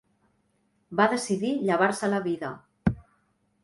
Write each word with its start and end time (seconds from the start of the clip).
Va 1.01 1.07
decidir 1.13 1.53
llevar-se 1.69 2.13
la 2.17 2.25
vida. 2.29 2.55